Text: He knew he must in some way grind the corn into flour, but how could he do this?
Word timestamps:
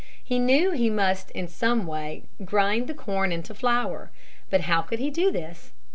He 0.23 0.39
knew 0.39 0.71
he 0.71 0.89
must 0.89 1.29
in 1.29 1.47
some 1.47 1.85
way 1.85 2.23
grind 2.43 2.87
the 2.87 2.95
corn 2.95 3.31
into 3.31 3.53
flour, 3.53 4.09
but 4.49 4.61
how 4.61 4.81
could 4.81 4.97
he 4.97 5.11
do 5.11 5.29
this? 5.31 5.73